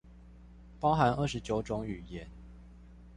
[0.79, 2.27] 包含二十九種語言